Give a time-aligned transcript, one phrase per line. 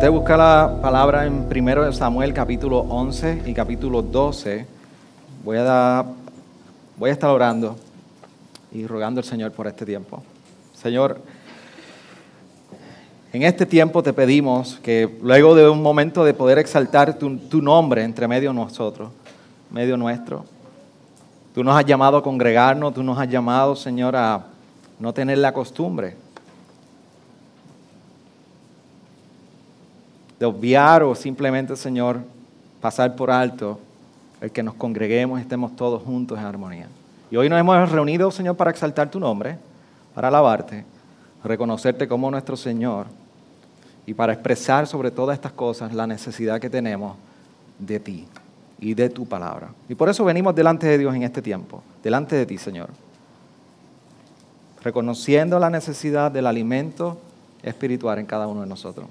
[0.00, 4.66] Usted busca la palabra en 1 Samuel capítulo 11 y capítulo 12,
[5.44, 6.06] voy a,
[6.96, 7.76] voy a estar orando
[8.72, 10.22] y rogando al Señor por este tiempo.
[10.72, 11.20] Señor,
[13.34, 17.60] en este tiempo te pedimos que luego de un momento de poder exaltar tu, tu
[17.60, 19.10] nombre entre medio nosotros,
[19.70, 20.46] medio nuestro,
[21.54, 24.46] tú nos has llamado a congregarnos, tú nos has llamado, Señor, a
[24.98, 26.16] no tener la costumbre
[30.40, 32.22] de obviar o simplemente, Señor,
[32.80, 33.78] pasar por alto
[34.40, 36.88] el que nos congreguemos y estemos todos juntos en armonía.
[37.30, 39.58] Y hoy nos hemos reunido, Señor, para exaltar tu nombre,
[40.14, 40.86] para alabarte,
[41.44, 43.06] reconocerte como nuestro Señor
[44.06, 47.16] y para expresar sobre todas estas cosas la necesidad que tenemos
[47.78, 48.26] de ti
[48.80, 49.68] y de tu palabra.
[49.90, 52.88] Y por eso venimos delante de Dios en este tiempo, delante de ti, Señor,
[54.82, 57.18] reconociendo la necesidad del alimento
[57.62, 59.06] espiritual en cada uno de nosotros.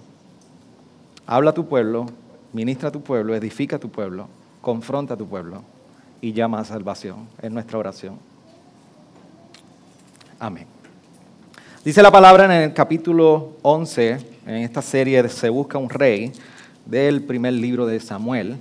[1.31, 2.07] Habla a tu pueblo,
[2.53, 4.27] ministra a tu pueblo, edifica a tu pueblo,
[4.61, 5.61] confronta a tu pueblo
[6.21, 7.27] y llama a salvación.
[7.39, 8.15] Es nuestra oración.
[10.39, 10.65] Amén.
[11.85, 16.31] Dice la palabra en el capítulo 11, en esta serie de Se busca un rey,
[16.87, 18.57] del primer libro de Samuel.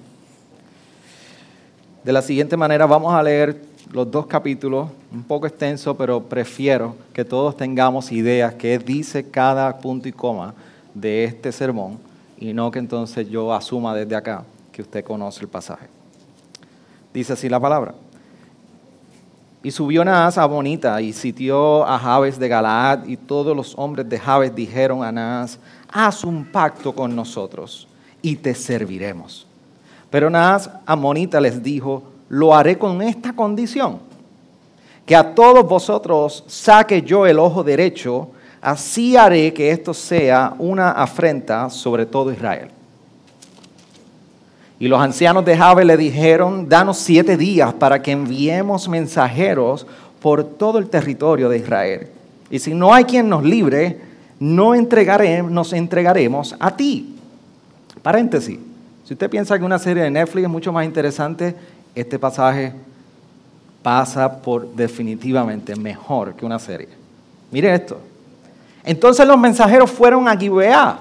[2.04, 6.96] De la siguiente manera vamos a leer los dos capítulos, un poco extenso, pero prefiero
[7.14, 10.52] que todos tengamos ideas que dice cada punto y coma
[10.92, 12.07] de este sermón
[12.38, 15.88] y no que entonces yo asuma desde acá que usted conoce el pasaje.
[17.12, 17.94] Dice así la palabra.
[19.62, 24.08] Y subió Naas a Bonita y sitió a Jabes de Galaad y todos los hombres
[24.08, 25.58] de Jabes dijeron a Naas,
[25.90, 27.88] haz un pacto con nosotros
[28.22, 29.46] y te serviremos.
[30.10, 33.98] Pero Naas Amonita les dijo, lo haré con esta condición,
[35.04, 38.28] que a todos vosotros saque yo el ojo derecho,
[38.60, 42.68] así haré que esto sea una afrenta sobre todo Israel.
[44.80, 49.86] Y los ancianos de Jabe le dijeron, danos siete días para que enviemos mensajeros
[50.20, 52.08] por todo el territorio de Israel.
[52.50, 54.00] Y si no hay quien nos libre,
[54.38, 57.16] no entregare- nos entregaremos a ti.
[58.02, 58.58] Paréntesis.
[59.04, 61.56] Si usted piensa que una serie de Netflix es mucho más interesante,
[61.94, 62.72] este pasaje
[63.82, 66.88] pasa por definitivamente mejor que una serie.
[67.50, 67.98] Mire esto.
[68.88, 71.00] Entonces los mensajeros fueron a Gibeá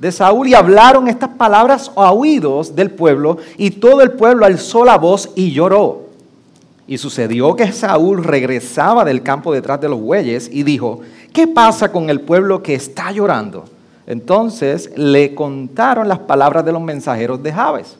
[0.00, 4.84] de Saúl y hablaron estas palabras a oídos del pueblo y todo el pueblo alzó
[4.84, 6.08] la voz y lloró.
[6.88, 11.02] Y sucedió que Saúl regresaba del campo detrás de los bueyes y dijo,
[11.32, 13.64] ¿qué pasa con el pueblo que está llorando?
[14.08, 17.96] Entonces le contaron las palabras de los mensajeros de Jabes.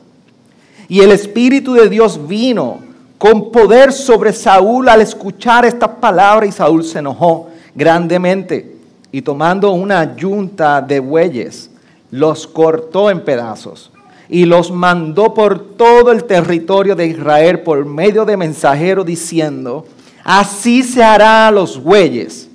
[0.89, 2.79] Y el Espíritu de Dios vino
[3.17, 8.80] con poder sobre Saúl al escuchar estas palabras y Saúl se enojó grandemente
[9.11, 11.69] y tomando una yunta de bueyes,
[12.11, 13.91] los cortó en pedazos
[14.29, 19.85] y los mandó por todo el territorio de Israel por medio de mensajeros diciendo,
[20.23, 22.49] así se hará a los bueyes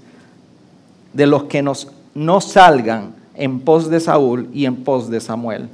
[1.12, 5.69] de los que nos, no salgan en pos de Saúl y en pos de Samuel.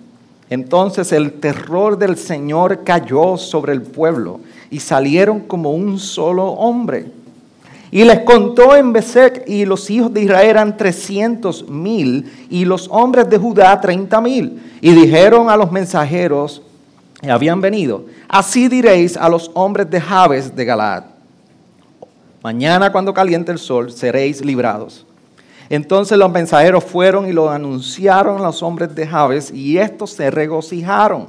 [0.51, 7.13] Entonces el terror del Señor cayó sobre el pueblo y salieron como un solo hombre.
[7.95, 12.89] Y les contó en Besec y los hijos de Israel eran trescientos mil y los
[12.91, 14.63] hombres de Judá treinta mil.
[14.81, 16.63] Y dijeron a los mensajeros
[17.21, 21.05] que habían venido, así diréis a los hombres de Jabes de Galaad,
[22.43, 25.07] mañana cuando caliente el sol seréis librados.
[25.69, 30.31] Entonces los mensajeros fueron y lo anunciaron a los hombres de Jabes y estos se
[30.31, 31.27] regocijaron.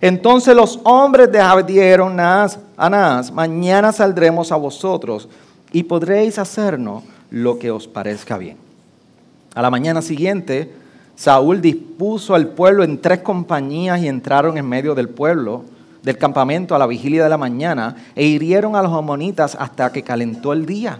[0.00, 2.48] Entonces los hombres de Jabes dijeron a
[2.88, 5.28] Naas, mañana saldremos a vosotros
[5.76, 8.56] y podréis hacernos lo que os parezca bien.
[9.54, 10.72] A la mañana siguiente,
[11.16, 15.64] Saúl dispuso al pueblo en tres compañías y entraron en medio del pueblo,
[16.02, 20.02] del campamento a la vigilia de la mañana, e hirieron a los amonitas hasta que
[20.02, 20.98] calentó el día.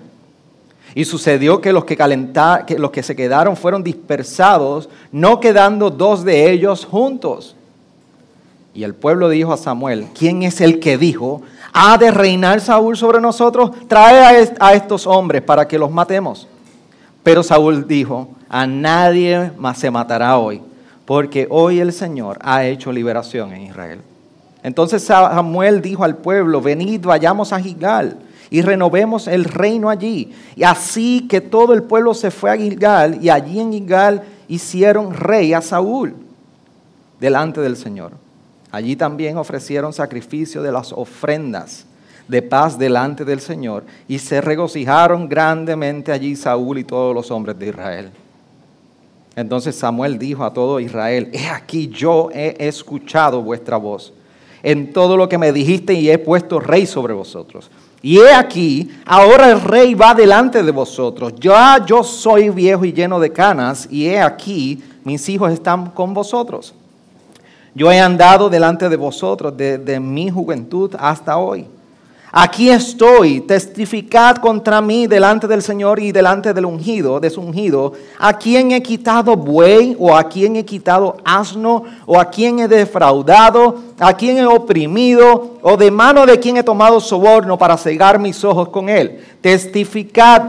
[0.94, 5.88] Y sucedió que los que, calenta- que los que se quedaron fueron dispersados, no quedando
[5.88, 7.56] dos de ellos juntos.
[8.75, 11.40] Y el pueblo dijo a Samuel, ¿quién es el que dijo,
[11.78, 13.70] ha de reinar Saúl sobre nosotros?
[13.87, 16.49] Trae a, est- a estos hombres para que los matemos.
[17.23, 20.62] Pero Saúl dijo, a nadie más se matará hoy,
[21.05, 24.00] porque hoy el Señor ha hecho liberación en Israel.
[24.62, 28.17] Entonces Samuel dijo al pueblo, venid, vayamos a Gilgal
[28.49, 30.32] y renovemos el reino allí.
[30.56, 35.12] Y así que todo el pueblo se fue a Gilgal y allí en Gilgal hicieron
[35.12, 36.14] rey a Saúl
[37.20, 38.12] delante del Señor.
[38.70, 41.86] Allí también ofrecieron sacrificio de las ofrendas
[42.28, 47.58] de paz delante del Señor y se regocijaron grandemente allí Saúl y todos los hombres
[47.58, 48.10] de Israel.
[49.36, 54.12] Entonces Samuel dijo a todo Israel, he aquí yo he escuchado vuestra voz
[54.62, 57.70] en todo lo que me dijiste y he puesto rey sobre vosotros.
[58.02, 61.34] Y he aquí, ahora el rey va delante de vosotros.
[61.38, 66.14] Ya yo soy viejo y lleno de canas, y he aquí, mis hijos están con
[66.14, 66.74] vosotros.
[67.76, 71.67] Yo he andado delante de vosotros desde mi juventud hasta hoy.
[72.32, 77.93] Aquí estoy, testificad contra mí delante del Señor y delante del ungido, de su ungido,
[78.19, 82.69] a quién he quitado buey o a quién he quitado asno o a quién he
[82.69, 88.19] defraudado, a quién he oprimido o de mano de quién he tomado soborno para cegar
[88.19, 89.20] mis ojos con él.
[89.43, 90.44] Testificad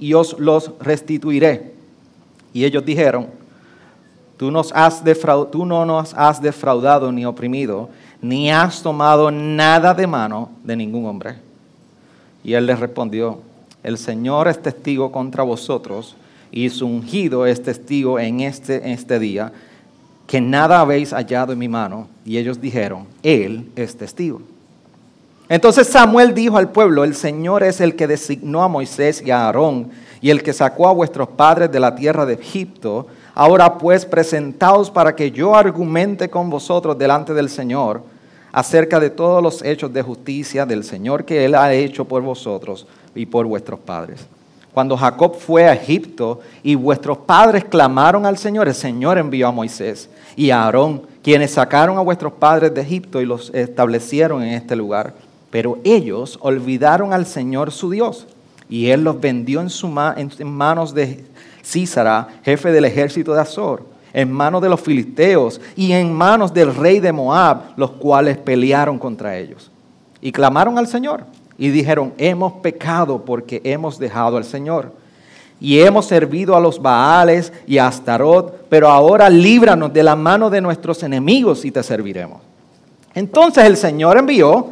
[0.00, 1.74] y os los restituiré.
[2.52, 3.28] Y ellos dijeron,
[4.36, 7.88] tú, no nos has defraudado ni oprimido
[8.22, 11.34] ni has tomado nada de mano de ningún hombre.
[12.44, 13.40] Y él les respondió,
[13.82, 16.14] el Señor es testigo contra vosotros
[16.52, 19.52] y su ungido es testigo en este, este día,
[20.28, 22.06] que nada habéis hallado en mi mano.
[22.24, 24.40] Y ellos dijeron, Él es testigo.
[25.48, 29.46] Entonces Samuel dijo al pueblo, el Señor es el que designó a Moisés y a
[29.46, 29.90] Aarón
[30.20, 33.08] y el que sacó a vuestros padres de la tierra de Egipto.
[33.34, 38.02] Ahora pues presentaos para que yo argumente con vosotros delante del Señor
[38.52, 42.86] acerca de todos los hechos de justicia del Señor que Él ha hecho por vosotros
[43.14, 44.26] y por vuestros padres.
[44.74, 49.52] Cuando Jacob fue a Egipto y vuestros padres clamaron al Señor, el Señor envió a
[49.52, 54.54] Moisés y a Aarón, quienes sacaron a vuestros padres de Egipto y los establecieron en
[54.54, 55.14] este lugar.
[55.50, 58.26] Pero ellos olvidaron al Señor su Dios
[58.70, 59.68] y Él los vendió en,
[60.16, 61.22] en manos de
[61.64, 66.74] Císara, jefe del ejército de Azor en manos de los filisteos y en manos del
[66.74, 69.70] rey de Moab, los cuales pelearon contra ellos.
[70.20, 71.24] Y clamaron al Señor
[71.56, 74.92] y dijeron, hemos pecado porque hemos dejado al Señor.
[75.60, 80.50] Y hemos servido a los Baales y a Astarot, pero ahora líbranos de la mano
[80.50, 82.40] de nuestros enemigos y te serviremos.
[83.14, 84.70] Entonces el Señor envió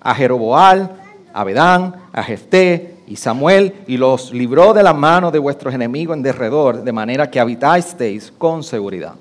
[0.00, 0.90] a Jeroboal,
[1.32, 6.16] a Bedán, a Jefté y Samuel y los libró de la mano de vuestros enemigos
[6.16, 9.14] en derredor, de manera que habitasteis con seguridad.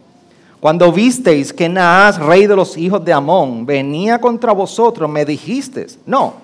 [0.60, 5.98] Cuando visteis que Naas, rey de los hijos de Amón, venía contra vosotros, me dijisteis,
[6.06, 6.36] no,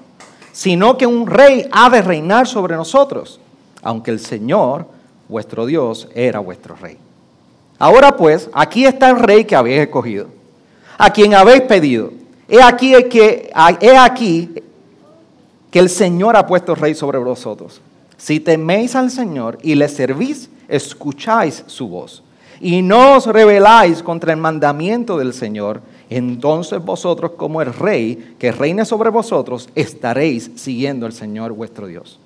[0.51, 3.39] sino que un rey ha de reinar sobre nosotros,
[3.83, 4.87] aunque el Señor,
[5.29, 6.97] vuestro Dios, era vuestro rey.
[7.77, 10.29] Ahora pues, aquí está el rey que habéis escogido,
[10.97, 12.11] a quien habéis pedido.
[12.47, 13.51] He aquí, que,
[13.81, 14.63] he aquí
[15.75, 17.81] que el Señor ha puesto rey sobre vosotros.
[18.15, 22.23] Si teméis al Señor y le servís, escucháis su voz.
[22.61, 28.53] Y no os rebeláis contra el mandamiento del Señor, entonces vosotros como el rey que
[28.53, 32.21] reine sobre vosotros, estaréis siguiendo al Señor vuestro Dios.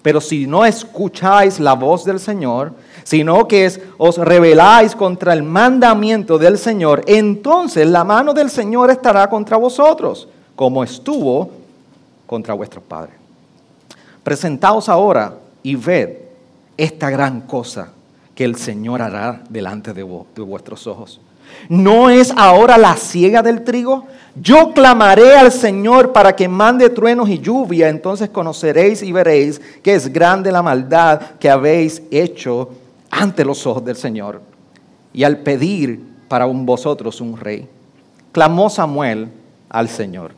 [0.00, 2.72] Pero si no escucháis la voz del Señor,
[3.04, 9.28] sino que os rebeláis contra el mandamiento del Señor, entonces la mano del Señor estará
[9.28, 10.26] contra vosotros,
[10.56, 11.57] como estuvo
[12.28, 13.14] contra vuestros padres.
[14.22, 16.10] Presentaos ahora y ved
[16.76, 17.92] esta gran cosa
[18.34, 20.04] que el Señor hará delante de,
[20.36, 21.20] de vuestros ojos.
[21.70, 24.06] ¿No es ahora la siega del trigo?
[24.36, 29.94] Yo clamaré al Señor para que mande truenos y lluvia, entonces conoceréis y veréis que
[29.94, 32.68] es grande la maldad que habéis hecho
[33.10, 34.42] ante los ojos del Señor.
[35.14, 37.66] Y al pedir para vosotros un rey,
[38.30, 39.28] clamó Samuel
[39.70, 40.37] al Señor.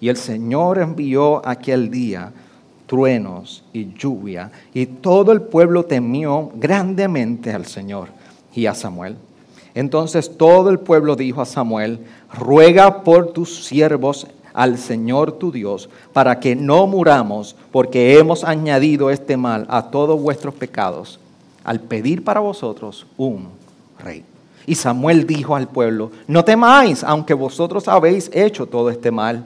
[0.00, 2.32] Y el Señor envió aquel día
[2.86, 8.08] truenos y lluvia, y todo el pueblo temió grandemente al Señor
[8.54, 9.16] y a Samuel.
[9.74, 12.00] Entonces todo el pueblo dijo a Samuel,
[12.32, 19.10] ruega por tus siervos al Señor tu Dios, para que no muramos, porque hemos añadido
[19.10, 21.20] este mal a todos vuestros pecados,
[21.62, 23.48] al pedir para vosotros un
[23.98, 24.24] rey.
[24.66, 29.44] Y Samuel dijo al pueblo, no temáis, aunque vosotros habéis hecho todo este mal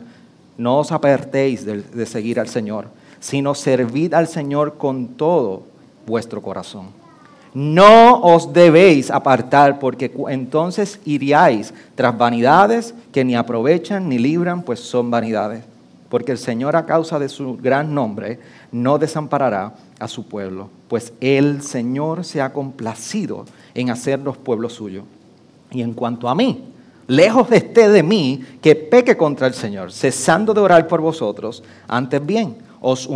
[0.60, 2.88] no os apartéis de, seguir al Señor,
[3.18, 5.62] sino servid al Señor con todo
[6.06, 6.88] vuestro corazón.
[7.54, 14.80] No os debéis apartar, porque entonces iríais tras vanidades que ni aprovechan ni libran, pues
[14.80, 15.64] son vanidades.
[16.10, 18.38] Porque el Señor a causa de su gran nombre
[18.70, 25.04] no desamparará a su pueblo, pues el Señor se ha complacido en hacernos pueblo suyo.
[25.70, 26.69] Y en cuanto a mí,
[27.10, 32.24] lejos esté de mí que peque contra el Señor, cesando de orar por vosotros, antes
[32.24, 33.08] bien, os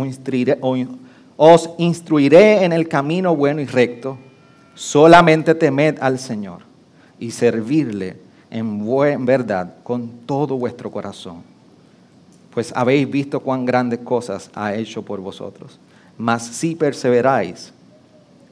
[1.77, 4.17] instruiré, en el camino bueno y recto,
[4.73, 6.59] solamente temed al Señor
[7.19, 8.17] y servirle
[8.51, 11.41] en verdad con todo vuestro corazón,
[12.53, 15.79] pues habéis visto cuán grandes cosas ha hecho por vosotros.
[16.17, 17.71] Mas si perseveráis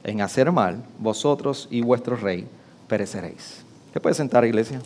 [0.04, 2.46] en hacer mal, vosotros y vuestro rey
[2.88, 3.62] pereceréis.
[3.92, 4.80] ¿Se puede sentar, iglesia?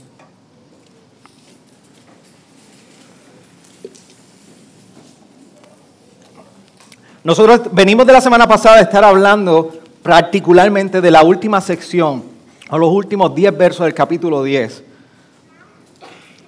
[7.29, 9.71] Nosotros venimos de la semana pasada de estar hablando
[10.03, 12.23] particularmente de la última sección,
[12.71, 14.83] a los últimos 10 versos del capítulo 10.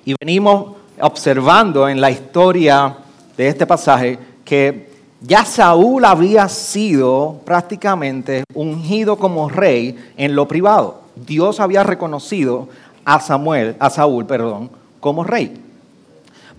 [0.06, 2.96] Y venimos observando en la historia
[3.36, 4.88] de este pasaje que
[5.20, 11.02] ya Saúl había sido prácticamente ungido como rey en lo privado.
[11.14, 12.70] Dios había reconocido
[13.04, 15.60] a Samuel, a Saúl, perdón, como rey.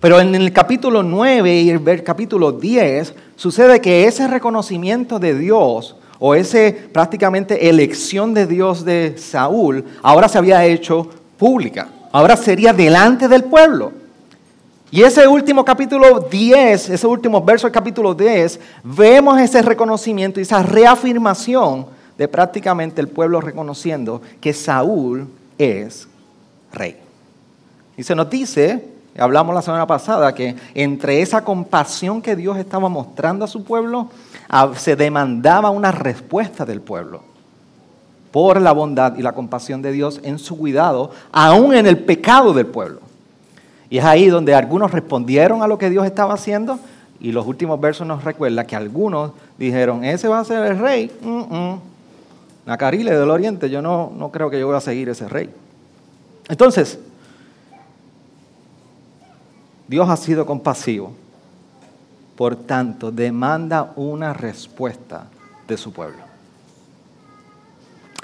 [0.02, 5.94] Pero en el capítulo 9 y el capítulo 10 sucede que ese reconocimiento de Dios
[6.18, 6.58] o esa
[6.92, 11.86] prácticamente elección de Dios de Saúl ahora se había hecho pública.
[12.10, 13.92] Ahora sería delante del pueblo.
[14.90, 20.42] Y ese último capítulo 10, ese último verso del capítulo 10, vemos ese reconocimiento y
[20.42, 21.86] esa reafirmación
[22.18, 25.28] de prácticamente el pueblo reconociendo que Saúl
[25.58, 26.08] es
[26.72, 26.96] rey.
[27.96, 32.88] Y se nos dice, hablamos la semana pasada, que entre esa compasión que Dios estaba
[32.88, 34.08] mostrando a su pueblo,
[34.76, 37.22] se demandaba una respuesta del pueblo
[38.30, 42.54] por la bondad y la compasión de Dios en su cuidado, aún en el pecado
[42.54, 43.00] del pueblo.
[43.90, 46.78] Y es ahí donde algunos respondieron a lo que Dios estaba haciendo
[47.20, 51.12] y los últimos versos nos recuerdan que algunos dijeron, ese va a ser el rey.
[52.64, 55.50] Nacarile del Oriente, yo no, no creo que yo voy a seguir ese rey.
[56.48, 56.98] Entonces,
[59.92, 61.12] Dios ha sido compasivo.
[62.34, 65.26] Por tanto, demanda una respuesta
[65.68, 66.16] de su pueblo.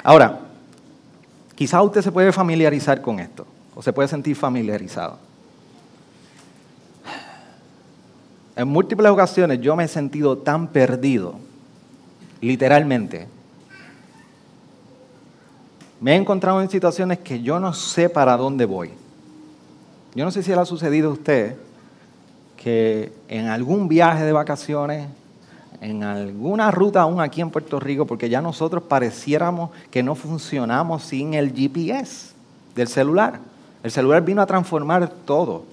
[0.03, 0.41] Ahora,
[1.55, 5.19] quizá usted se puede familiarizar con esto, o se puede sentir familiarizado.
[8.57, 11.35] En múltiples ocasiones yo me he sentido tan perdido,
[12.41, 13.29] literalmente.
[16.01, 18.91] Me he encontrado en situaciones que yo no sé para dónde voy.
[20.15, 21.57] Yo no sé si le ha sucedido a usted
[22.57, 25.09] que en algún viaje de vacaciones,
[25.81, 31.05] en alguna ruta aún aquí en Puerto Rico, porque ya nosotros pareciéramos que no funcionamos
[31.05, 32.33] sin el GPS
[32.75, 33.41] del celular.
[33.83, 35.65] El celular vino a transformar todo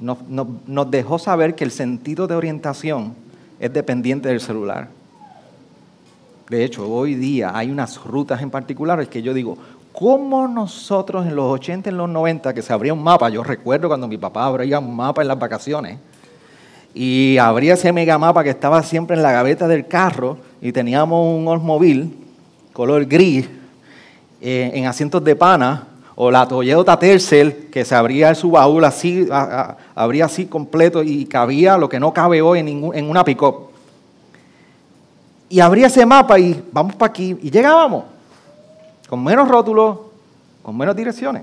[0.00, 3.14] nos, dejó saber que el sentido de orientación
[3.60, 4.88] es dependiente del celular.
[6.48, 9.56] De hecho, hoy día hay unas rutas en particulares que yo digo,
[9.92, 13.28] ¿cómo nosotros en los 80, en los 90, que se abría un mapa?
[13.28, 15.98] Yo recuerdo cuando mi papá abría un mapa en las vacaciones
[16.94, 21.26] y abría ese mega mapa que estaba siempre en la gaveta del carro y teníamos
[21.26, 22.10] un Oldsmobile
[22.72, 23.48] color gris
[24.40, 29.26] eh, en asientos de pana o la Toyota Tercel, que se abría su baúl así,
[29.94, 33.70] abría así completo y cabía lo que no cabe hoy en, en una pick-up.
[35.48, 38.04] Y abría ese mapa y vamos para aquí y llegábamos,
[39.12, 39.98] con menos rótulos,
[40.62, 41.42] con menos direcciones.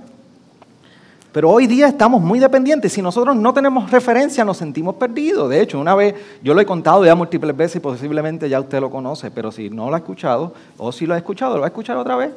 [1.32, 2.92] Pero hoy día estamos muy dependientes.
[2.92, 5.52] Si nosotros no tenemos referencia, nos sentimos perdidos.
[5.52, 8.82] De hecho, una vez, yo lo he contado ya múltiples veces y posiblemente ya usted
[8.82, 11.68] lo conoce, pero si no lo ha escuchado, o si lo ha escuchado, lo va
[11.68, 12.32] a escuchar otra vez.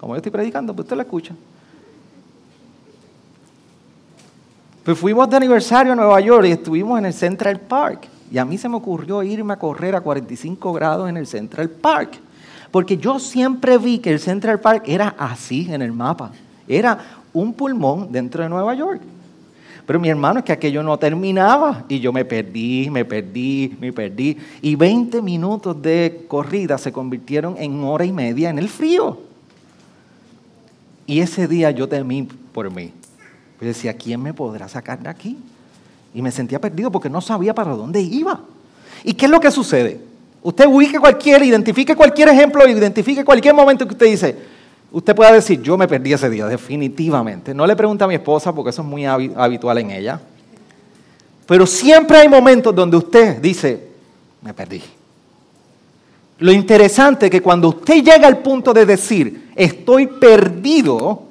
[0.00, 1.32] Como yo estoy predicando, pues usted lo escucha.
[4.82, 8.08] Pues fuimos de aniversario a Nueva York y estuvimos en el Central Park.
[8.32, 11.70] Y a mí se me ocurrió irme a correr a 45 grados en el Central
[11.70, 12.18] Park.
[12.70, 16.32] Porque yo siempre vi que el Central Park era así en el mapa.
[16.68, 16.98] Era
[17.32, 19.00] un pulmón dentro de Nueva York.
[19.86, 23.92] Pero mi hermano es que aquello no terminaba y yo me perdí, me perdí, me
[23.92, 24.36] perdí.
[24.62, 29.18] Y 20 minutos de corrida se convirtieron en hora y media en el frío.
[31.06, 32.92] Y ese día yo temí por mí.
[33.60, 35.36] Yo decía, ¿quién me podrá sacar de aquí?
[36.14, 38.40] Y me sentía perdido porque no sabía para dónde iba.
[39.02, 40.09] ¿Y qué es lo que sucede?
[40.42, 44.36] Usted ubique cualquier, identifique cualquier ejemplo, identifique cualquier momento que usted dice,
[44.90, 47.52] usted pueda decir, yo me perdí ese día, definitivamente.
[47.52, 50.20] No le pregunte a mi esposa porque eso es muy habitual en ella.
[51.46, 53.88] Pero siempre hay momentos donde usted dice,
[54.40, 54.82] me perdí.
[56.38, 61.24] Lo interesante es que cuando usted llega al punto de decir, estoy perdido,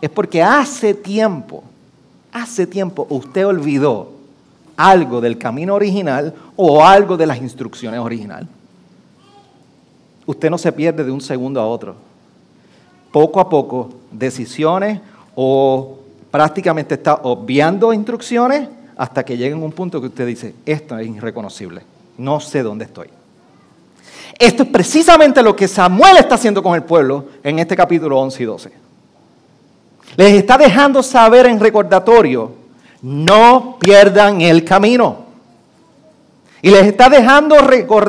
[0.00, 1.64] es porque hace tiempo,
[2.32, 4.15] hace tiempo usted olvidó
[4.76, 8.48] algo del camino original o algo de las instrucciones originales.
[10.26, 11.94] usted no se pierde de un segundo a otro.
[13.12, 15.00] Poco a poco, decisiones
[15.34, 15.98] o
[16.30, 21.82] prácticamente está obviando instrucciones hasta que llegue un punto que usted dice, esto es irreconocible,
[22.18, 23.08] no sé dónde estoy.
[24.38, 28.42] Esto es precisamente lo que Samuel está haciendo con el pueblo en este capítulo 11
[28.42, 28.72] y 12.
[30.16, 32.52] Les está dejando saber en recordatorio,
[33.02, 35.26] no pierdan el camino.
[36.62, 37.56] Y les está dejando,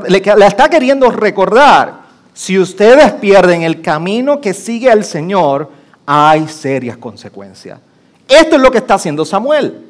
[0.07, 5.69] le está queriendo recordar, si ustedes pierden el camino que sigue al Señor,
[6.05, 7.79] hay serias consecuencias.
[8.27, 9.85] Esto es lo que está haciendo Samuel.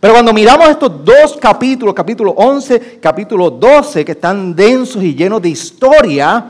[0.00, 5.42] Pero cuando miramos estos dos capítulos, capítulo 11, capítulo 12, que están densos y llenos
[5.42, 6.44] de historia,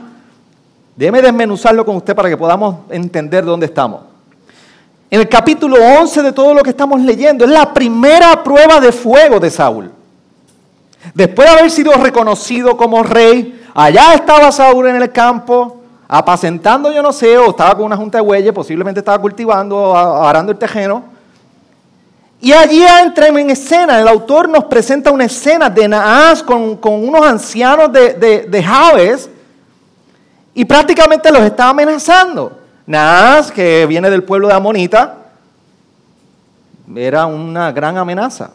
[0.95, 4.08] déjeme desmenuzarlo con usted para que podamos entender dónde estamos.
[5.11, 8.91] En el capítulo 11 de todo lo que estamos leyendo, es la primera prueba de
[8.91, 9.91] fuego de Saúl.
[11.15, 17.01] Después de haber sido reconocido como rey, allá estaba Saúl en el campo, apacentando, yo
[17.01, 21.03] no sé, o estaba con una junta de bueyes, posiblemente estaba cultivando, arando el tejeno.
[22.39, 27.25] Y allí entra en escena, el autor nos presenta una escena de Naas con, unos
[27.25, 29.27] ancianos de, de, de Jabes
[30.53, 32.58] y prácticamente los está amenazando.
[32.89, 35.17] Naas, que viene del pueblo de Amonita,
[36.95, 38.49] era una gran amenaza.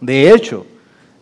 [0.00, 0.66] De hecho,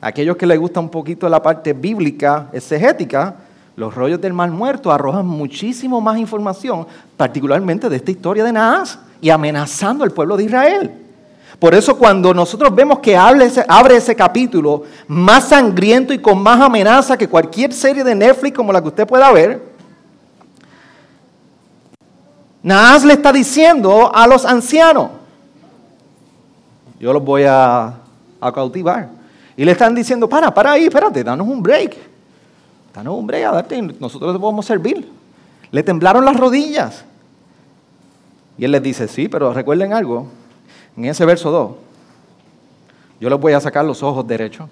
[0.00, 3.36] aquellos que les gusta un poquito la parte bíblica, exegética,
[3.76, 8.98] los rollos del mal muerto arrojan muchísimo más información, particularmente de esta historia de Naas
[9.20, 10.90] y amenazando al pueblo de Israel.
[11.58, 16.42] Por eso cuando nosotros vemos que abre ese, abre ese capítulo más sangriento y con
[16.42, 19.67] más amenaza que cualquier serie de Netflix como la que usted pueda ver,
[22.68, 25.08] Naas le está diciendo a los ancianos,
[27.00, 27.94] yo los voy a,
[28.54, 29.08] cautivar.
[29.56, 31.96] Y le están diciendo, para, para ahí, espérate, danos un break.
[32.92, 35.10] Danos un break, a darte, nosotros te podemos servir.
[35.70, 37.06] Le temblaron las rodillas.
[38.58, 40.26] Y él les dice, sí, pero recuerden algo,
[40.94, 41.70] en ese verso 2,
[43.18, 44.68] yo les voy a sacar los ojos derechos.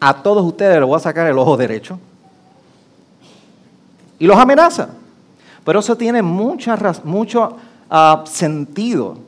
[0.00, 1.98] A todos ustedes les voy a sacar el ojo derecho.
[4.18, 4.88] Y los amenaza.
[5.64, 6.72] Pero eso tiene mucho
[7.90, 9.18] ah, sentido.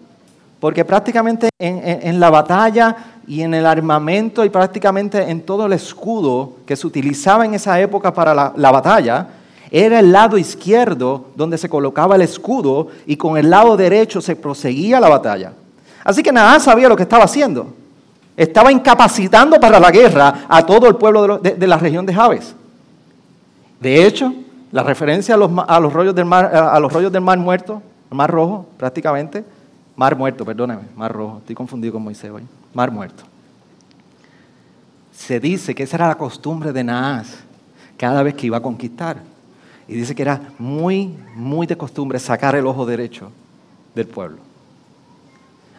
[0.61, 2.96] Porque prácticamente en, la batalla
[3.27, 7.79] y en el armamento y prácticamente en todo el escudo que se utilizaba en esa
[7.81, 9.29] época para la, la batalla,
[9.70, 14.37] era el lado izquierdo donde se colocaba el escudo y con el lado derecho se
[14.37, 15.53] proseguía la batalla.
[16.05, 17.75] Así que Naas sabía lo que estaba haciendo.
[18.37, 22.55] Estaba incapacitando para la guerra a todo el pueblo de, la región de Jabes.
[23.81, 24.33] De hecho,
[24.72, 25.38] la referencia a
[25.81, 29.44] los, rollos del mar, a los rollos del mar muerto, mar rojo prácticamente,
[29.94, 32.42] mar muerto, perdóneme, mar rojo, estoy confundido con Moisés hoy,
[32.74, 33.24] mar muerto.
[35.12, 37.38] Se dice que esa era la costumbre de Naas
[37.96, 39.18] cada vez que iba a conquistar.
[39.88, 43.31] Y dice que era muy, muy de costumbre sacar el ojo derecho
[43.94, 44.38] del pueblo.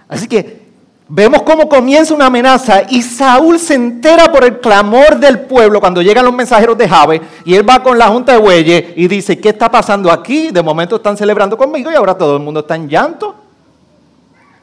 [0.07, 0.66] Así que
[1.09, 6.01] vemos cómo comienza una amenaza y Saúl se entera por el clamor del pueblo cuando
[6.01, 9.39] llegan los mensajeros de Jabe y él va con la junta de bueyes y dice,
[9.39, 10.51] ¿qué está pasando aquí?
[10.51, 13.35] De momento están celebrando conmigo y ahora todo el mundo está en llanto.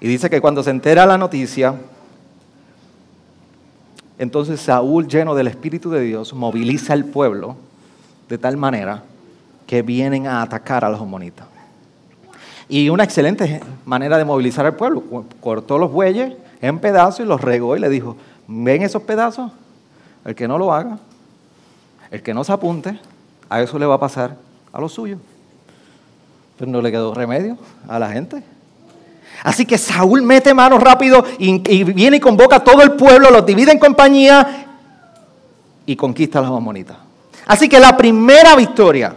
[0.01, 1.75] Y dice que cuando se entera la noticia,
[4.19, 7.57] entonces Saúl, lleno del Espíritu de Dios, moviliza al pueblo
[8.29, 9.03] de tal manera
[9.67, 11.54] que vienen a atacar a los homonitas.
[12.69, 15.03] Y una excelente manera de movilizar al pueblo.
[15.41, 19.53] Cortó los bueyes en pedazos y los regó y le dijo, ven esos pedazos,
[20.25, 20.99] el que no lo haga,
[22.11, 22.99] el que no se apunte,
[23.51, 24.37] a eso le va a pasar
[24.73, 25.19] a lo suyo.
[26.59, 28.43] Pero no le quedó remedio a la gente.
[29.43, 33.45] Así que Saúl mete manos rápido y, viene y convoca a todo el pueblo, los
[33.45, 34.67] divide en compañía
[35.85, 36.97] y conquista a los amonitas.
[37.47, 39.15] Así que la primera victoria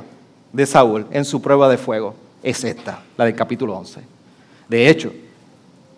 [0.52, 2.16] de Saúl en su prueba de fuego
[2.50, 4.02] es esta, la del capítulo 11.
[4.70, 5.12] De hecho,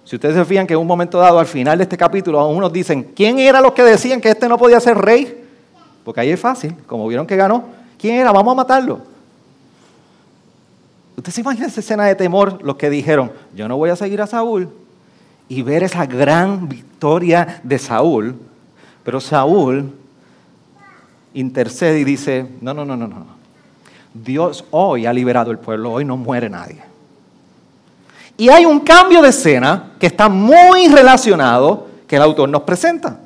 [0.04, 2.74] si ustedes se fijan que en un momento dado, al final de este capítulo, unos
[2.74, 5.44] dicen, ¿quién era los que decían que este no podía ser rey?
[6.04, 7.66] Porque ahí es fácil, como vieron que ganó,
[8.00, 8.32] ¿quién era?
[8.32, 9.00] Vamos a matarlo.
[11.16, 14.20] Ustedes se imaginan esa escena de temor, los que dijeron, yo no voy a seguir
[14.20, 14.70] a Saúl,
[15.48, 18.36] y ver esa gran victoria de Saúl,
[19.04, 19.94] pero Saúl
[21.36, 23.39] intercede y dice, no, no, no, no, no,
[24.14, 26.82] Dios hoy ha liberado el pueblo, hoy no muere nadie.
[28.38, 33.20] Y hay un cambio de escena que está muy relacionado que el autor nos presenta.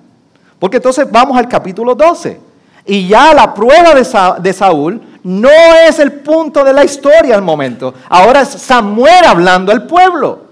[0.59, 2.39] Porque entonces vamos al capítulo 12.
[2.85, 5.49] Y ya la prueba de, Saúl no
[5.87, 7.93] es el punto de la historia al momento.
[8.09, 10.43] Ahora es Samuel hablando al pueblo.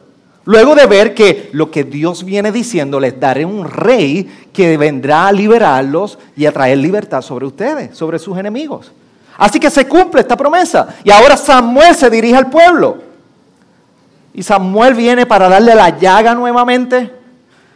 [0.46, 5.28] Luego de ver que lo que Dios viene diciendo, les daré un rey que vendrá
[5.28, 8.92] a liberarlos y a traer libertad sobre ustedes, sobre sus enemigos.
[9.42, 10.90] Así que se cumple esta promesa.
[11.04, 13.00] Y ahora Samuel se dirige al pueblo.
[14.36, 17.12] Y Samuel viene para darle la llaga nuevamente.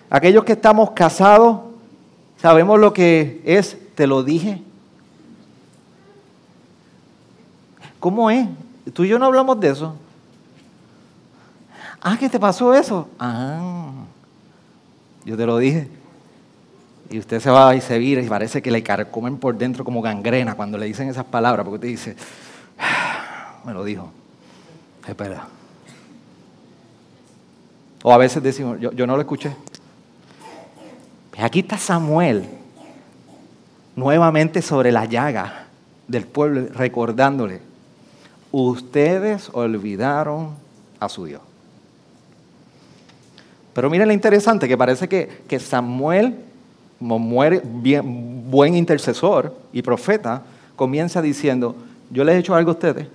[0.08, 1.62] Aquellos que estamos casados,
[2.40, 4.62] sabemos lo que es, te lo dije.
[8.00, 8.48] ¿Cómo es?
[8.94, 9.96] Tú y yo no hablamos de eso.
[12.00, 13.10] Ah, ¿qué te pasó eso?
[13.18, 13.90] Ah,
[15.26, 15.90] yo te lo dije.
[17.10, 20.02] Y usted se va y se vira y parece que le carcomen por dentro como
[20.02, 22.16] gangrena cuando le dicen esas palabras, porque usted dice,
[22.80, 24.12] ah, me lo dijo.
[25.08, 25.48] Espera.
[28.02, 29.56] O a veces decimos, yo, yo no lo escuché.
[31.38, 32.48] Aquí está Samuel,
[33.96, 35.68] nuevamente sobre la llaga
[36.08, 37.62] del pueblo, recordándole,
[38.52, 40.52] ustedes olvidaron
[41.00, 41.42] a su Dios.
[43.74, 46.45] Pero miren lo interesante, que parece que, que Samuel
[47.00, 50.42] como muere, buen intercesor y profeta,
[50.76, 51.76] comienza diciendo,
[52.10, 53.08] yo les he hecho algo a ustedes.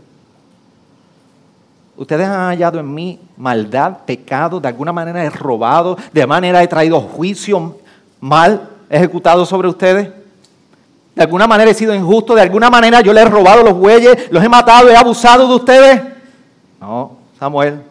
[1.96, 6.68] Ustedes han hallado en mí maldad, pecado, de alguna manera he robado, de manera he
[6.68, 7.76] traído juicio
[8.20, 10.08] mal ejecutado sobre ustedes.
[11.14, 14.30] De alguna manera he sido injusto, de alguna manera yo les he robado los bueyes,
[14.30, 16.02] los he matado, he abusado de ustedes.
[16.80, 17.82] No, Samuel.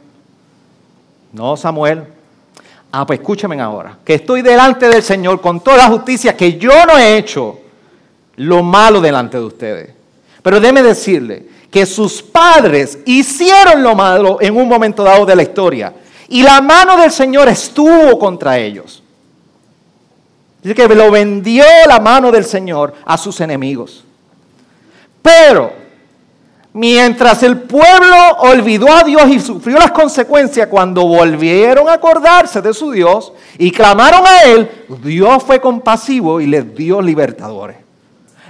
[1.32, 2.06] No, Samuel.
[2.92, 6.86] Ah, pues escúchame ahora, que estoy delante del Señor con toda la justicia que yo
[6.86, 7.60] no he hecho
[8.38, 9.90] lo malo delante de ustedes.
[10.42, 15.44] Pero déme decirle que sus padres hicieron lo malo en un momento dado de la
[15.44, 15.94] historia
[16.28, 19.04] y la mano del Señor estuvo contra ellos.
[20.64, 24.04] Dice que lo vendió la mano del Señor a sus enemigos.
[25.22, 25.74] Pero
[26.74, 32.74] Mientras el pueblo olvidó a Dios y sufrió las consecuencias cuando volvieron a acordarse de
[32.76, 34.70] su Dios y clamaron a Él,
[35.04, 37.78] Dios fue compasivo y les dio libertadores.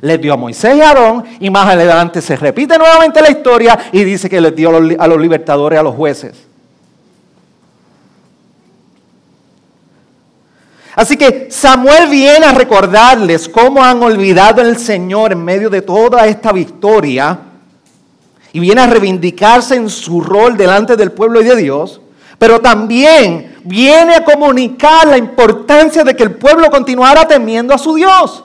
[0.02, 3.80] Les dio a Moisés y a Aarón y más adelante se repite nuevamente la historia
[3.92, 6.46] y dice que les dio a los libertadores a los jueces.
[10.96, 16.28] Así que Samuel viene a recordarles cómo han olvidado el Señor en medio de toda
[16.28, 17.40] esta victoria
[18.54, 22.02] y viene a reivindicarse en su rol delante del pueblo y de Dios,
[22.38, 27.96] pero también viene a comunicar la importancia de que el pueblo continuara temiendo a su
[27.96, 28.44] Dios.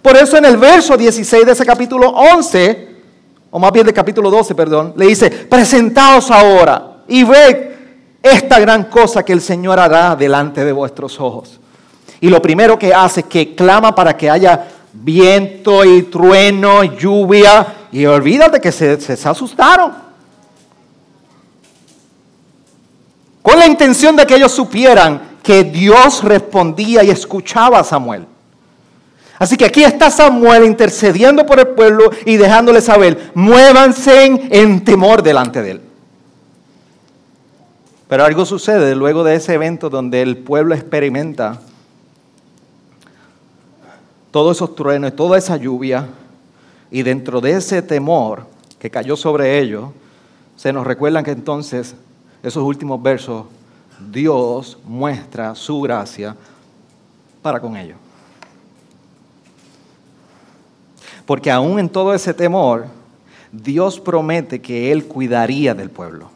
[0.00, 2.88] Por eso en el verso 16 de ese capítulo 11,
[3.50, 7.72] o más bien del capítulo 12, perdón, le dice, presentaos ahora y ved
[8.22, 11.60] esta gran cosa que el Señor hará delante de vuestros ojos.
[12.20, 17.88] Y lo primero que hace es que clama para que haya viento y trueno, lluvia,
[17.90, 19.92] y olvídate que se, se asustaron.
[23.42, 28.26] Con la intención de que ellos supieran que Dios respondía y escuchaba a Samuel.
[29.38, 35.22] Así que aquí está Samuel intercediendo por el pueblo y dejándole saber, muévanse en temor
[35.22, 35.80] delante de él.
[38.06, 41.60] Pero algo sucede luego de ese evento donde el pueblo experimenta
[44.32, 46.08] todos esos truenos, toda esa lluvia,
[46.90, 48.46] y dentro de ese temor
[48.78, 49.90] que cayó sobre ellos,
[50.56, 51.94] se nos recuerdan que entonces,
[52.42, 53.46] esos últimos versos,
[54.10, 56.34] Dios muestra su gracia
[57.40, 57.96] para con ellos.
[61.24, 62.86] Porque aún en todo ese temor,
[63.52, 66.30] Dios promete que Él cuidaría del pueblo.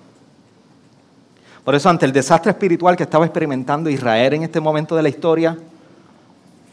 [1.65, 5.09] Por eso ante el desastre espiritual que estaba experimentando Israel en este momento de la
[5.09, 5.59] historia,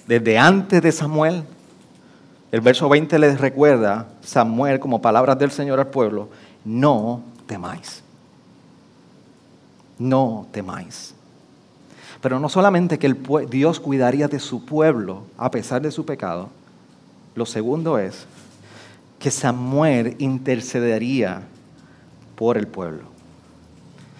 [0.07, 1.43] desde antes de Samuel,
[2.51, 6.29] el verso 20 les recuerda, Samuel, como palabras del Señor al pueblo,
[6.63, 8.03] no temáis.
[9.97, 11.15] No temáis.
[12.21, 13.15] Pero no solamente que
[13.49, 16.49] Dios cuidaría de su pueblo a pesar de su pecado,
[17.35, 18.27] lo segundo es
[19.19, 21.43] que Samuel intercedería
[22.35, 23.05] por el pueblo.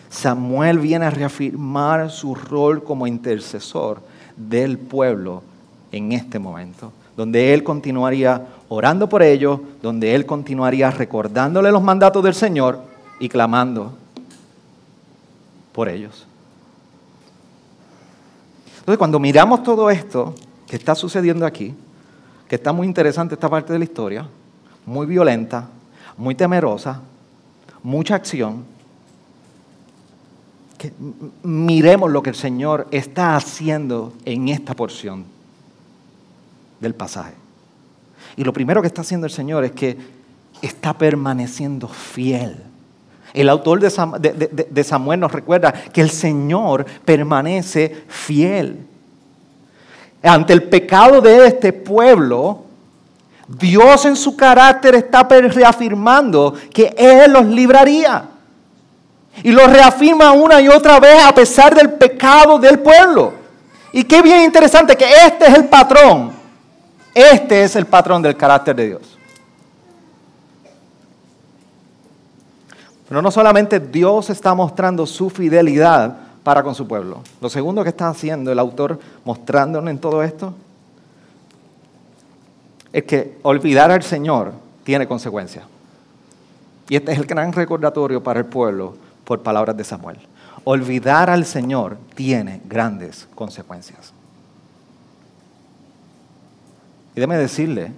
[0.09, 4.01] Samuel viene a reafirmar su rol como intercesor
[4.37, 5.43] del pueblo
[5.93, 12.23] en este momento donde Él continuaría orando por ellos, donde Él continuaría recordándole los mandatos
[12.23, 12.79] del Señor
[13.19, 13.93] y clamando
[15.71, 16.25] por ellos.
[18.79, 20.34] Entonces, cuando miramos todo esto
[20.67, 21.73] que está sucediendo aquí,
[22.47, 24.27] que está muy interesante esta parte de la historia,
[24.86, 25.69] muy violenta,
[26.17, 26.99] muy temerosa,
[27.82, 28.65] mucha acción,
[30.77, 30.91] que
[31.43, 35.32] miremos lo que el Señor está haciendo en esta porción
[36.83, 37.33] del pasaje.
[38.35, 39.97] Y lo primero que está haciendo el Señor es que
[40.61, 42.57] está permaneciendo fiel.
[43.33, 48.85] El autor de Samuel nos recuerda que el Señor permanece fiel.
[50.21, 52.63] Ante el pecado de este pueblo,
[53.47, 58.25] Dios en su carácter está reafirmando que Él los libraría.
[59.41, 63.33] Y lo reafirma una y otra vez a pesar del pecado del pueblo.
[63.91, 66.31] Y qué bien interesante que este es el patrón.
[67.13, 69.17] Este es el patrón del carácter de Dios.
[73.08, 77.21] Pero no solamente Dios está mostrando su fidelidad para con su pueblo.
[77.41, 80.54] Lo segundo que está haciendo el autor mostrándonos en todo esto
[82.91, 85.65] es que olvidar al Señor tiene consecuencias.
[86.89, 90.17] Y este es el gran recordatorio para el pueblo por palabras de Samuel.
[90.63, 94.13] Olvidar al Señor tiene grandes consecuencias.
[97.15, 97.91] Y déme decirle,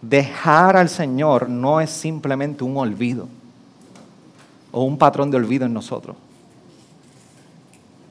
[0.00, 3.28] dejar al Señor no es simplemente un olvido
[4.70, 6.16] o un patrón de olvido en nosotros.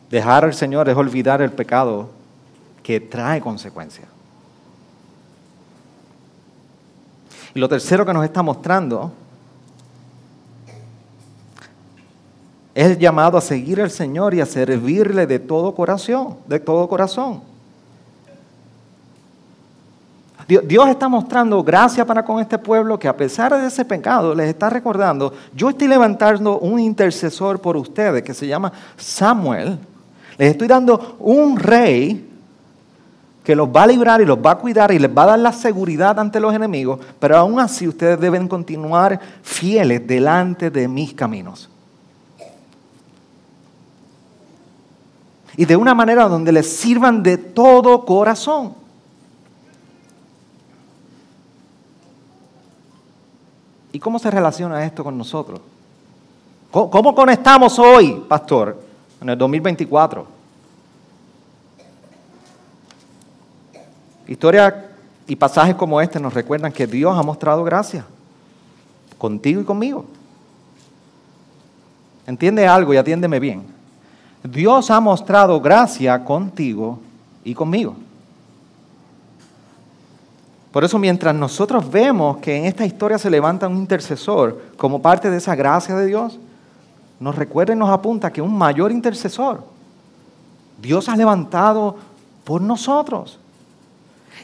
[0.10, 2.10] Dejar al Señor es olvidar el pecado
[2.84, 4.08] que trae consecuencias.
[7.54, 9.12] Y lo tercero que nos está mostrando
[12.74, 16.88] es el llamado a seguir al Señor y a servirle de todo corazón, de todo
[16.88, 17.51] corazón.
[20.60, 24.50] Dios está mostrando gracia para con este pueblo que a pesar de ese pecado les
[24.50, 29.80] está recordando, yo estoy levantando un intercesor por ustedes que se llama Samuel.
[30.38, 32.28] Les estoy dando un rey
[33.44, 35.40] que los va a librar y los va a cuidar y les va a dar
[35.40, 41.14] la seguridad ante los enemigos, pero aún así ustedes deben continuar fieles delante de mis
[41.14, 41.70] caminos.
[45.56, 48.81] Y de una manera donde les sirvan de todo corazón.
[53.94, 55.60] ¿Y cómo se relaciona esto con nosotros?
[56.72, 58.82] ¿Cómo, conectamos hoy, pastor,
[59.20, 60.26] en el 2024?
[64.28, 64.74] Historias
[65.28, 68.06] y pasajes como este nos recuerdan que Dios ha mostrado gracia
[69.18, 70.06] contigo y conmigo.
[72.26, 73.66] Entiende algo y atiéndeme bien.
[74.44, 77.00] Dios ha mostrado gracia contigo
[77.44, 77.96] y conmigo.
[80.72, 85.30] Por eso mientras nosotros vemos que en esta historia se levanta un intercesor como parte
[85.30, 86.40] de esa gracia de Dios,
[87.20, 89.64] nos recuerda y nos apunta que un mayor intercesor
[90.82, 91.96] Dios ha levantado
[92.44, 93.38] por nosotros.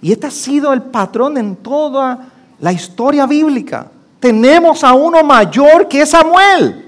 [0.02, 2.28] Y este ha sido el patrón en toda
[2.60, 3.88] la historia bíblica.
[4.20, 6.87] Tenemos a uno mayor que Samuel.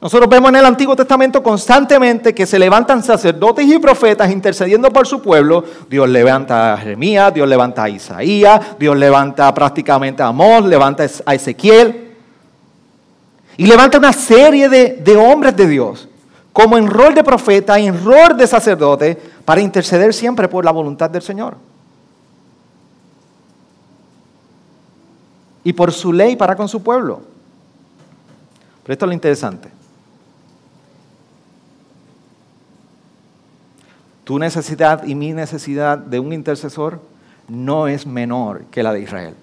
[0.00, 5.06] Nosotros vemos en el Antiguo Testamento constantemente que se levantan sacerdotes y profetas intercediendo por
[5.06, 5.62] su pueblo.
[5.90, 11.34] Dios levanta a Jeremías, Dios levanta a Isaías, Dios levanta prácticamente a Amós, levanta a
[11.34, 12.14] Ezequiel.
[13.58, 16.08] Y levanta una serie de, hombres de Dios,
[16.50, 21.10] como en rol de profeta en rol de sacerdote, para interceder siempre por la voluntad
[21.10, 21.58] del Señor.
[25.62, 27.20] Y por su ley para con su pueblo.
[28.82, 29.79] Pero esto es lo interesante.
[34.30, 37.00] Tu necesidad y mi necesidad de un intercesor
[37.48, 39.34] no es menor que la de Israel.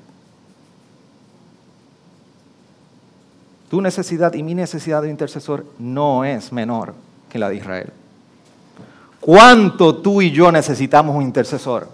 [3.69, 6.93] Tu necesidad y mi necesidad de intercesor no es menor
[7.29, 7.91] que la de Israel
[9.27, 11.89] cuánto tú y yo necesitamos un intercesor.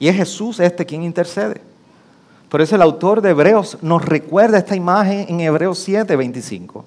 [0.00, 1.60] Y es Jesús este quien intercede.
[2.48, 6.84] Por eso el autor de Hebreos nos recuerda esta imagen en Hebreos 7, 25,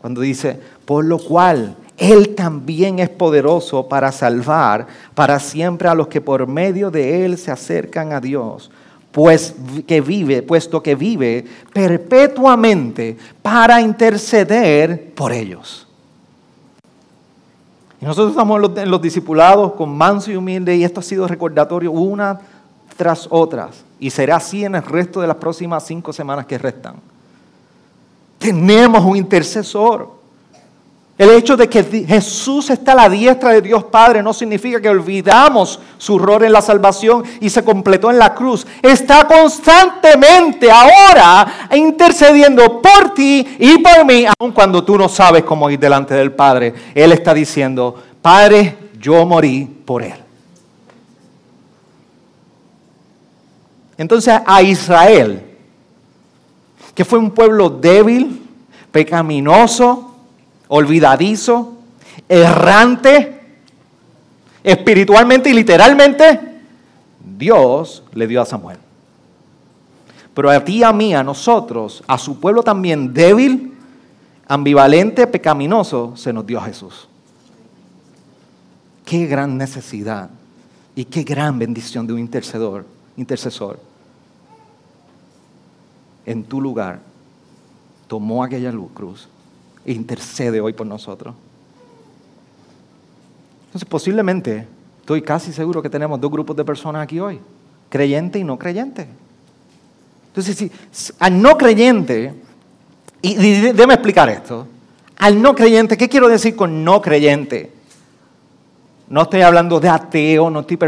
[0.00, 6.08] cuando dice, por lo cual Él también es poderoso para salvar para siempre a los
[6.08, 8.70] que por medio de Él se acercan a Dios,
[9.12, 9.54] pues
[9.86, 15.86] que vive, puesto que vive perpetuamente para interceder por ellos.
[18.00, 21.92] Y nosotros estamos en los, discipulados con manso y humilde y esto ha sido recordatorio
[21.92, 22.40] una
[22.96, 23.68] tras otra.
[24.00, 26.96] Y será así en el resto de las próximas cinco semanas que restan.
[28.38, 30.21] Tenemos un intercesor.
[31.22, 34.88] El hecho de que Jesús está a la diestra de Dios Padre no significa que
[34.88, 38.66] olvidamos su rol en la salvación y se completó en la cruz.
[38.82, 45.70] Está constantemente ahora intercediendo por ti y por mí, aun cuando tú no sabes cómo
[45.70, 46.74] ir delante del Padre.
[46.92, 50.16] Él está diciendo, Padre, yo morí por Él.
[53.96, 55.40] Entonces a Israel,
[56.96, 58.42] que fue un pueblo débil,
[58.90, 60.11] pecaminoso,
[60.74, 61.74] olvidadizo,
[62.26, 63.40] errante,
[64.64, 66.40] espiritualmente y literalmente,
[67.36, 68.78] Dios le dio a Samuel.
[70.32, 73.74] Pero a ti, a mí, a nosotros, a su pueblo también débil,
[74.48, 77.06] ambivalente, pecaminoso, se nos dio a Jesús.
[79.04, 80.30] Qué gran necesidad
[80.94, 83.78] Y qué gran bendición de un intercedor, intercesor.
[86.24, 87.00] En tu lugar
[88.08, 89.28] tomó aquella cruz
[89.84, 91.34] e intercede hoy por nosotros.
[93.66, 94.66] Entonces, posiblemente,
[95.00, 97.40] estoy casi seguro que tenemos dos grupos de personas aquí hoy,
[97.88, 99.08] creyente y no creyente.
[100.28, 100.70] Entonces, si,
[101.18, 102.34] al no creyente,
[103.22, 103.34] y,
[103.72, 104.66] déme explicar esto,
[105.18, 107.72] al no creyente, ¿qué quiero decir con no creyente?
[109.08, 110.78] No estoy hablando de ateo, no estoy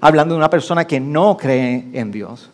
[0.00, 2.50] hablando de una persona que no cree en Dios.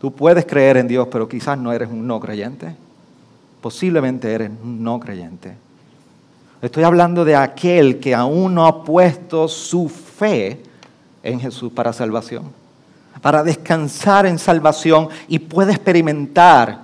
[0.00, 2.74] Tú puedes creer en Dios, pero quizás no eres un no creyente.
[3.60, 5.54] Posiblemente eres no creyente.
[6.62, 10.60] Estoy hablando de aquel que aún no ha puesto su fe
[11.22, 12.44] en Jesús para salvación,
[13.22, 16.80] para descansar en salvación y puede experimentar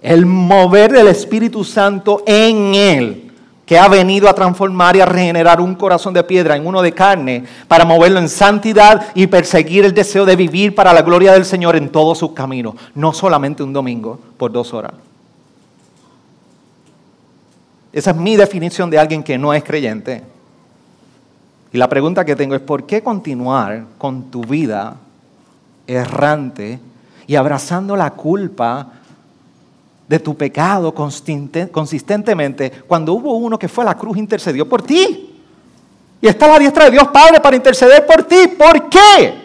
[0.00, 3.24] el mover del Espíritu Santo en él
[3.66, 6.92] que ha venido a transformar y a regenerar un corazón de piedra en uno de
[6.92, 11.44] carne, para moverlo en santidad y perseguir el deseo de vivir para la gloria del
[11.44, 14.92] Señor en todos sus caminos, no solamente un domingo por dos horas.
[17.94, 20.22] Esa es mi definición de alguien que no es creyente.
[21.72, 24.96] Y la pregunta que tengo es, ¿por qué continuar con tu vida
[25.86, 26.78] errante
[27.26, 28.88] y abrazando la culpa
[30.08, 35.30] de tu pecado consistentemente cuando hubo uno que fue a la cruz intercedió por ti.
[36.20, 38.48] Y está a la diestra de Dios Padre para interceder por ti.
[38.58, 39.43] ¿Por qué?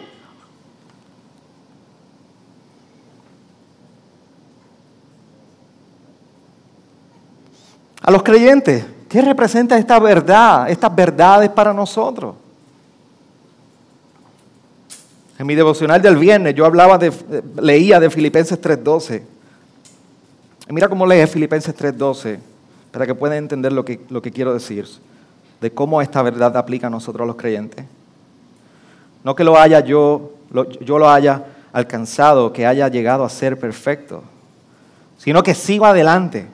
[8.02, 12.34] A los creyentes, ¿qué representa esta verdad, estas verdades para nosotros?
[15.38, 17.12] En mi devocional del viernes yo hablaba de,
[17.60, 19.22] leía de Filipenses 3:12
[20.70, 22.38] mira cómo lee Filipenses 3:12,
[22.92, 24.86] para que puedan entender lo que, lo que quiero decir,
[25.60, 27.84] de cómo esta verdad aplica a nosotros los creyentes.
[29.24, 30.32] No que lo haya yo,
[30.80, 34.22] yo lo haya alcanzado, que haya llegado a ser perfecto,
[35.18, 36.46] sino que sigo adelante,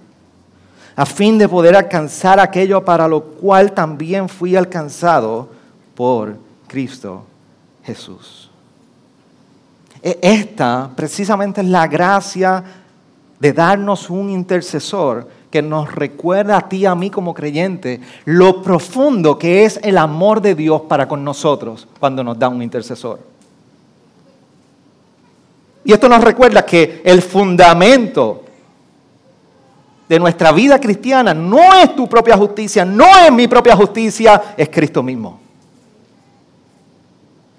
[0.97, 5.51] a fin de poder alcanzar aquello para lo cual también fui alcanzado
[5.95, 7.25] por Cristo
[7.85, 8.51] Jesús.
[10.03, 12.65] E, esta precisamente es la gracia
[13.39, 18.63] de darnos un intercesor que nos recuerda a ti y a mí como creyente lo
[18.63, 23.21] profundo que es el amor de Dios para con nosotros cuando nos da un intercesor.
[25.85, 28.46] Y esto nos recuerda que el fundamento
[30.09, 34.69] de nuestra vida cristiana no es tu propia justicia, no es mi propia justicia, es
[34.69, 35.41] Cristo mismo.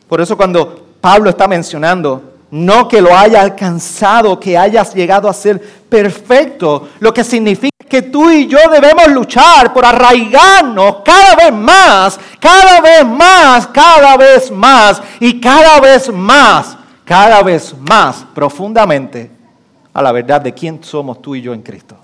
[0.07, 5.33] Por eso cuando Pablo está mencionando no que lo haya alcanzado, que hayas llegado a
[5.33, 11.53] ser perfecto, lo que significa que tú y yo debemos luchar por arraigarnos cada vez
[11.53, 19.31] más, cada vez más, cada vez más y cada vez más, cada vez más profundamente
[19.93, 21.97] a la verdad de quién somos tú y yo en Cristo.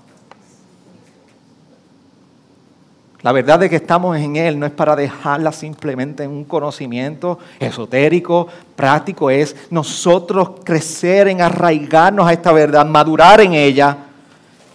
[3.24, 7.38] La verdad de que estamos en Él no es para dejarla simplemente en un conocimiento
[7.58, 13.96] esotérico, práctico, es nosotros crecer en arraigarnos a esta verdad, madurar en ella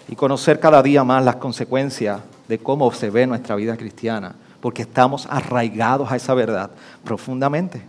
[0.07, 4.81] y conocer cada día más las consecuencias de cómo se ve nuestra vida cristiana, porque
[4.81, 6.71] estamos arraigados a esa verdad
[7.03, 7.83] profundamente.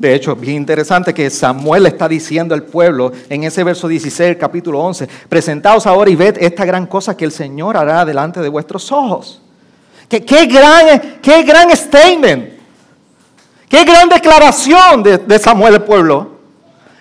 [0.00, 4.80] De hecho, bien interesante que Samuel está diciendo al pueblo en ese verso 16, capítulo
[4.80, 8.90] 11, presentaos ahora y ved esta gran cosa que el Señor hará delante de vuestros
[8.92, 9.42] ojos.
[10.08, 12.48] ¿Qué, gran, qué gran statement,
[13.68, 16.30] qué gran declaración de, Samuel al pueblo.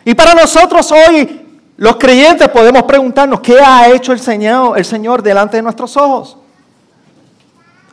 [0.03, 5.63] Y para nosotros hoy, los creyentes, podemos preguntarnos, ¿qué ha hecho el Señor delante de
[5.63, 6.35] nuestros ojos?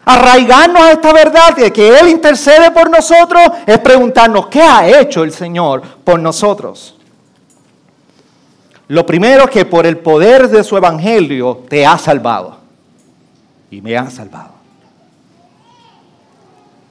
[0.09, 5.25] Arraigarnos a esta verdad de que Él intercede por nosotros es preguntarnos, ¿qué ha hecho
[5.25, 6.97] el Señor por nosotros?
[8.87, 12.59] Lo primero es que por el poder de su evangelio te ha salvado.
[13.69, 14.51] Y me ha salvado.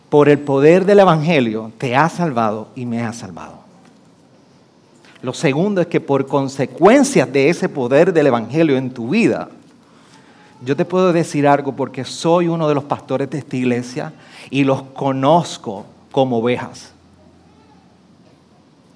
[0.09, 3.59] Por el poder del evangelio te ha salvado y me ha salvado.
[5.21, 9.47] Lo segundo es que por consecuencias de ese poder del evangelio en tu vida,
[10.65, 14.13] yo te puedo decir algo porque soy uno de los pastores de esta iglesia
[14.49, 16.91] y los conozco como ovejas.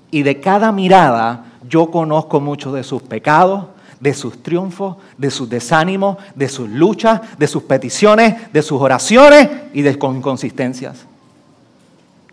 [0.09, 3.65] Y de cada mirada yo conozco mucho de sus pecados,
[3.99, 9.47] de sus triunfos, de sus desánimos, de sus luchas, de sus peticiones, de sus oraciones
[9.71, 11.05] y de inconsistencias.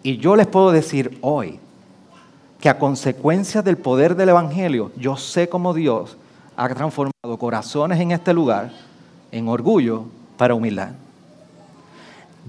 [0.03, 1.59] Y yo les puedo decir hoy
[2.59, 6.17] que a consecuencia del poder del Evangelio, yo sé cómo Dios
[6.57, 8.71] ha transformado corazones en este lugar
[9.33, 10.05] en orgullo
[10.37, 10.91] para humildad.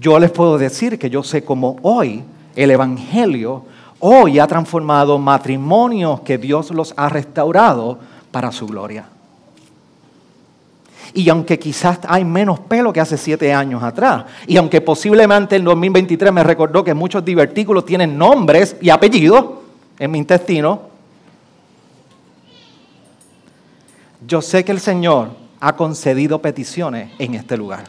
[0.00, 2.22] Yo les puedo decir que yo sé cómo hoy
[2.54, 3.64] el Evangelio
[4.00, 7.98] hoy ha transformado matrimonios que Dios los ha restaurado
[8.30, 9.06] para su gloria.
[11.14, 15.64] Y aunque quizás hay menos pelo que hace siete años atrás, y aunque posiblemente en
[15.64, 19.46] 2023 me recordó que muchos divertículos tienen nombres y apellidos
[19.98, 20.82] en mi intestino,
[24.26, 25.30] yo sé que el Señor
[25.60, 27.84] ha concedido peticiones en este lugar.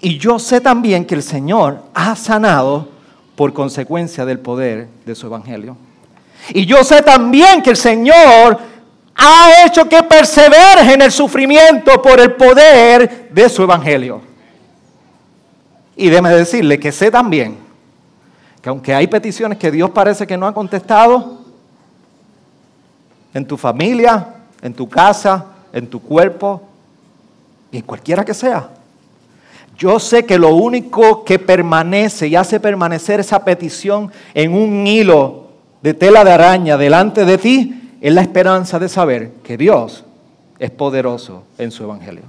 [0.00, 2.88] Y yo sé también que el Señor ha sanado
[3.34, 5.76] por consecuencia del poder de su evangelio.
[6.50, 8.58] Y yo sé también que el Señor
[9.14, 14.20] ha hecho que perseveres en el sufrimiento por el poder de su evangelio.
[15.96, 17.58] Y déme decirle que sé también
[18.62, 21.40] que aunque hay peticiones que Dios parece que no ha contestado,
[23.32, 26.62] en tu familia, en tu casa, en tu cuerpo
[27.72, 28.70] y en cualquiera que sea,
[29.80, 35.48] yo sé que lo único que permanece y hace permanecer esa petición en un hilo
[35.82, 40.04] de tela de araña delante de ti es la esperanza de saber que Dios
[40.58, 42.24] es poderoso en su evangelio.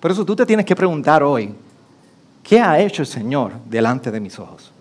[0.00, 1.54] Por eso tú te tienes que preguntar hoy,
[2.42, 4.71] ¿qué ha hecho el Señor delante de mis ojos?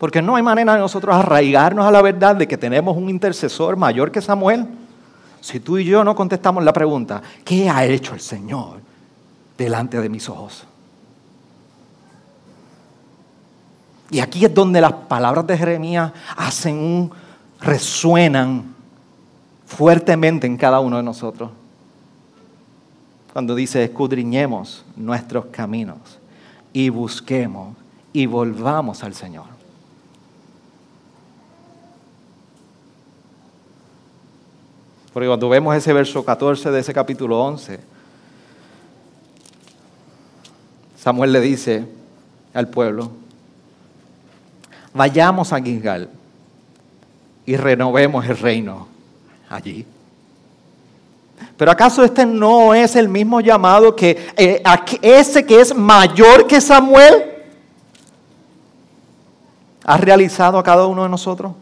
[0.00, 3.76] Porque no hay manera de nosotros arraigarnos a la verdad de que tenemos un intercesor
[3.76, 4.66] mayor que Samuel.
[5.42, 8.80] Si tú y yo no contestamos la pregunta, ¿qué ha hecho el Señor
[9.58, 10.64] delante de mis ojos?
[14.10, 17.10] Y aquí es donde las palabras de Jeremías hacen un,
[17.60, 18.74] resuenan
[19.66, 21.50] fuertemente en cada uno de nosotros.
[23.34, 25.98] Cuando dice, escudriñemos nuestros caminos
[26.72, 27.76] y busquemos
[28.14, 29.59] y volvamos al Señor.
[35.12, 37.80] Porque cuando vemos ese verso 14 de ese capítulo 11,
[40.96, 41.84] Samuel le dice
[42.54, 43.10] al pueblo,
[44.92, 46.10] vayamos a Gilgal
[47.46, 48.86] y renovemos el reino
[49.48, 49.86] allí.
[51.56, 54.62] Pero ¿acaso este no es el mismo llamado que eh,
[55.02, 57.24] ese que es mayor que Samuel
[59.84, 61.52] ha realizado a cada uno de nosotros?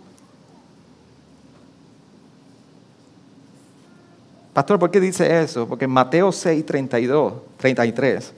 [4.59, 5.69] Pastor, ¿por qué dice eso?
[5.69, 8.33] Porque en Mateo 6, 32, 33,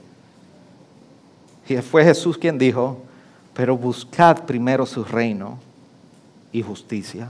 [1.89, 3.01] fue Jesús quien dijo,
[3.55, 5.57] pero buscad primero su reino
[6.51, 7.27] y justicia.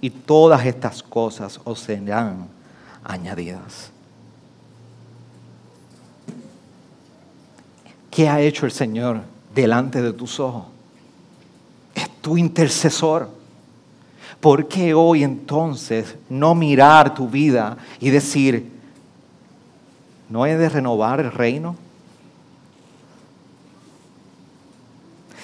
[0.00, 2.46] Y todas estas cosas os serán
[3.02, 3.90] añadidas.
[8.08, 10.66] ¿Qué ha hecho el Señor delante de tus ojos?
[11.92, 13.28] Es tu intercesor.
[14.40, 18.70] ¿Por qué hoy entonces no mirar tu vida y decir,
[20.28, 21.74] ¿no he de renovar el reino?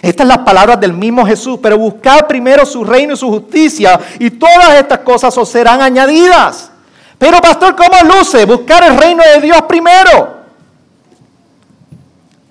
[0.01, 3.99] Estas son las palabras del mismo Jesús, pero buscad primero su reino y su justicia
[4.19, 6.71] y todas estas cosas os serán añadidas.
[7.19, 8.45] Pero pastor, ¿cómo luce?
[8.45, 10.45] Buscar el reino de Dios primero.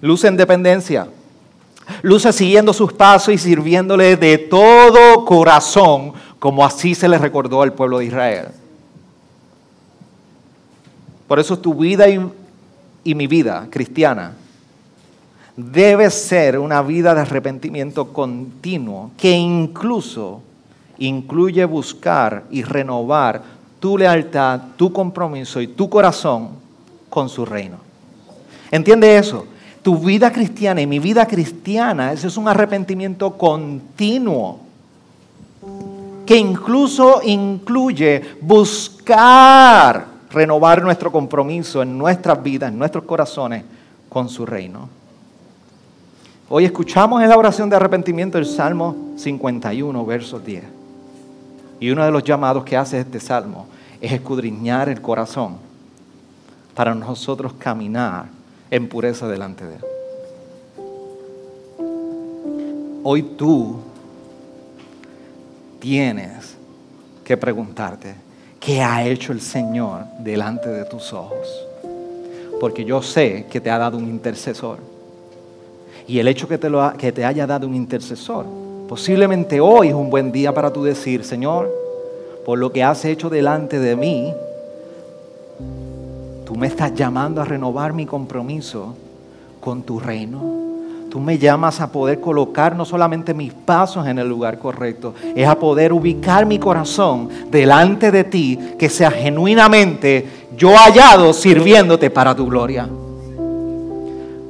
[0.01, 1.07] Luce en dependencia.
[2.01, 6.13] Luce siguiendo sus pasos y sirviéndole de todo corazón
[6.43, 8.47] como así se le recordó al pueblo de Israel.
[11.25, 14.33] Por eso tu vida y, mi vida cristiana
[15.55, 20.41] debe ser una vida de arrepentimiento continuo que incluso
[20.97, 23.41] incluye buscar y renovar
[23.79, 26.49] tu lealtad, tu compromiso y tu corazón
[27.09, 27.77] con su reino.
[28.69, 29.45] ¿Entiende eso?
[29.81, 34.62] Tu vida cristiana y mi vida cristiana, ese es un arrepentimiento continuo
[36.37, 43.63] incluso incluye buscar renovar nuestro compromiso en nuestras vidas, en nuestros corazones
[44.09, 44.89] con su reino.
[46.49, 50.63] Hoy escuchamos en la oración de arrepentimiento el Salmo 51, verso 10.
[51.79, 53.67] Y uno de los llamados que hace este salmo
[53.99, 55.57] es escudriñar el corazón
[56.75, 58.25] para nosotros caminar
[58.69, 59.81] en pureza delante de Él.
[63.03, 63.79] Hoy tú
[65.83, 66.55] tienes
[67.25, 68.15] que preguntarte,
[68.57, 71.45] ¿qué ha hecho el Señor delante de tus ojos?
[72.61, 74.77] Porque yo sé que te ha dado un intercesor.
[76.07, 78.45] Y el hecho que te, lo que te haya dado un intercesor,
[78.87, 81.69] posiblemente hoy es un buen día para tú decir, Señor,
[82.45, 84.33] por lo que has hecho delante de mí,
[86.45, 88.95] tú me estás llamando a renovar mi compromiso
[89.59, 90.72] con tu reino
[91.13, 95.47] Tú me llamas a poder colocar no solamente mis pasos en el lugar correcto, es
[95.47, 102.35] a poder ubicar mi corazón delante de ti, que sea genuinamente yo hallado sirviéndote para
[102.35, 102.89] tu gloria.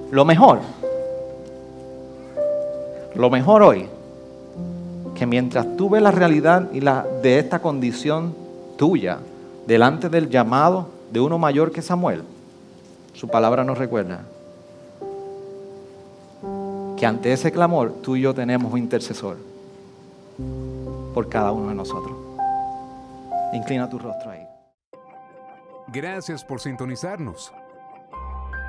[0.09, 0.59] Lo mejor,
[3.13, 3.87] lo mejor hoy,
[5.15, 8.33] que mientras tú ves la realidad y la, de esta condición
[8.77, 9.17] tuya
[9.67, 12.23] delante del llamado de uno mayor que Samuel,
[13.11, 14.21] su palabra nos recuerda
[17.03, 19.35] que ante ese clamor tú y yo tenemos un intercesor
[21.13, 22.15] por cada uno de nosotros.
[23.51, 24.47] Inclina tu rostro ahí.
[25.89, 27.51] Gracias por sintonizarnos.